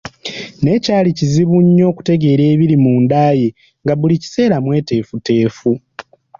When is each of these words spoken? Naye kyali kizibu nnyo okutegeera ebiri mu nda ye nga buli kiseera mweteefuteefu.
Naye 0.61 0.77
kyali 0.85 1.09
kizibu 1.17 1.55
nnyo 1.63 1.85
okutegeera 1.91 2.43
ebiri 2.53 2.75
mu 2.83 2.93
nda 3.03 3.23
ye 3.39 3.47
nga 3.83 3.93
buli 3.99 4.15
kiseera 4.21 4.55
mweteefuteefu. 4.63 5.71